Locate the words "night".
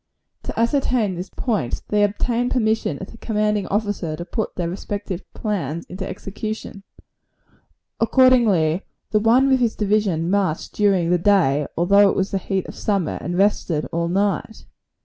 14.07-14.65